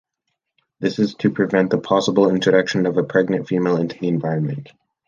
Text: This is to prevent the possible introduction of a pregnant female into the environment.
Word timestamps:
This 0.79 0.97
is 0.97 1.13
to 1.13 1.29
prevent 1.29 1.69
the 1.69 1.77
possible 1.77 2.27
introduction 2.31 2.87
of 2.87 2.97
a 2.97 3.03
pregnant 3.03 3.47
female 3.47 3.77
into 3.77 3.99
the 3.99 4.07
environment. 4.07 4.69